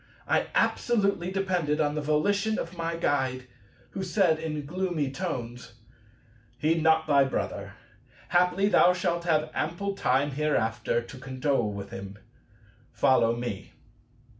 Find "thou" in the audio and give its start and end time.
8.67-8.93